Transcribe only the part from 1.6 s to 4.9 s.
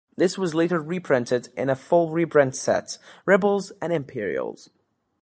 a full reprint set, Rebels and Imperials.